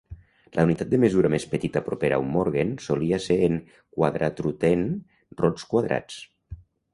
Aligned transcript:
La 0.59 0.63
unitat 0.67 0.87
de 0.93 0.99
mesura 1.01 1.29
més 1.33 1.43
petita 1.51 1.83
propera 1.89 2.17
a 2.19 2.23
un 2.23 2.31
morgen 2.37 2.71
solia 2.85 3.19
ser 3.27 3.37
en 3.49 3.59
"quadratruten" 3.99 4.83
rods 5.43 5.69
quadrats. 5.75 6.19